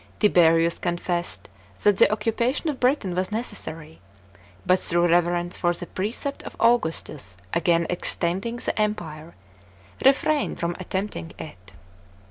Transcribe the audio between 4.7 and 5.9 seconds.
through reverence for the